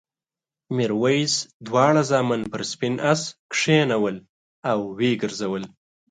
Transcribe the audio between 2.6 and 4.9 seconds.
سپین آس کېنول او